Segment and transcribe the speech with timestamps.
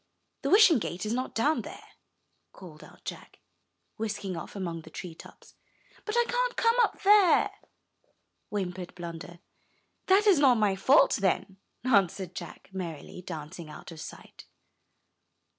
[0.41, 1.89] the Wishing Gate is not down there,"
[2.53, 3.37] called out Jack,
[3.97, 5.53] whisking off among the treetops.
[6.05, 7.51] "But I can't come up there,"
[8.49, 9.37] whimpered Blunder.
[10.07, 14.45] "That is not my fault, then," answered Jack, merrily, dancing out of sight.